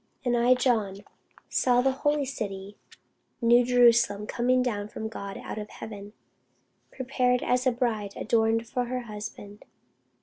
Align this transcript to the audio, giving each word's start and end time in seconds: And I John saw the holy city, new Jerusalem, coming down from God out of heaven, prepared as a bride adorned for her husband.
And 0.25 0.35
I 0.35 0.55
John 0.55 1.01
saw 1.47 1.81
the 1.81 1.91
holy 1.91 2.25
city, 2.25 2.75
new 3.39 3.63
Jerusalem, 3.63 4.25
coming 4.25 4.63
down 4.63 4.87
from 4.87 5.07
God 5.09 5.37
out 5.37 5.59
of 5.59 5.69
heaven, 5.69 6.13
prepared 6.91 7.43
as 7.43 7.67
a 7.67 7.71
bride 7.71 8.15
adorned 8.17 8.67
for 8.67 8.85
her 8.85 9.01
husband. 9.01 9.63